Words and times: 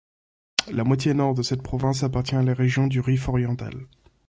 La 0.71 0.83
moitié 0.83 1.13
nord 1.13 1.35
de 1.35 1.43
cette 1.43 1.61
province 1.61 2.01
appartient 2.01 2.33
à 2.35 2.41
la 2.41 2.55
région 2.55 2.87
du 2.87 2.99
Rif 3.01 3.29
oriental. 3.29 3.85